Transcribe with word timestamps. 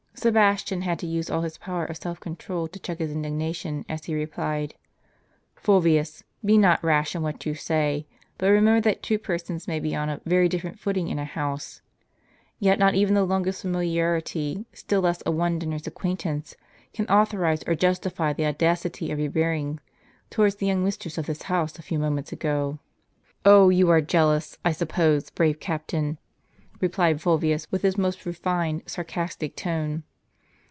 Sebastian 0.13 0.83
had 0.83 0.99
to 0.99 1.07
use 1.07 1.31
all 1.31 1.41
his 1.41 1.57
power 1.57 1.83
of 1.83 1.97
self 1.97 2.19
control 2.19 2.67
to 2.67 2.77
check 2.79 2.99
his 2.99 3.11
indignation, 3.11 3.83
as 3.89 4.05
he 4.05 4.13
replied: 4.13 4.75
"Fulvius, 5.55 6.23
be 6.45 6.59
not 6.59 6.83
rash 6.83 7.15
in 7.15 7.23
what 7.23 7.43
you 7.47 7.55
say; 7.55 8.05
but 8.37 8.49
remember 8.51 8.79
that 8.81 9.01
two 9.01 9.17
persons 9.17 9.67
may 9.67 9.79
be 9.79 9.95
on 9.95 10.09
*a 10.09 10.21
very 10.23 10.47
different 10.47 10.77
footing 10.77 11.07
in 11.07 11.17
a 11.17 11.25
house. 11.25 11.81
Yet 12.59 12.77
not 12.77 12.93
even 12.93 13.15
the 13.15 13.25
longest 13.25 13.63
familiarity, 13.63 14.67
still 14.73 15.01
less 15.01 15.23
a 15.25 15.31
one 15.31 15.57
dinner's 15.57 15.87
acquaintance, 15.87 16.55
can 16.93 17.07
authorize 17.07 17.63
or 17.65 17.73
justify 17.73 18.31
the 18.31 18.45
audacity 18.45 19.09
of 19.11 19.17
your 19.19 19.31
bearing 19.31 19.79
towards 20.29 20.53
the 20.57 20.67
young 20.67 20.83
mistress 20.83 21.17
of 21.17 21.25
this 21.25 21.43
house, 21.43 21.79
a 21.79 21.81
few 21.81 21.97
moments 21.97 22.31
ago."" 22.31 22.77
Oh, 23.43 23.69
you 23.69 23.89
are 23.89 24.01
jealous, 24.01 24.59
I 24.63 24.71
suppose, 24.71 25.31
brave 25.31 25.59
captain!" 25.59 26.19
replied 26.79 27.19
Fulvius, 27.19 27.65
with 27.71 27.81
his 27.81 27.97
most 27.97 28.23
refined 28.23 28.83
sarcastic 28.85 29.55
tone. 29.55 30.03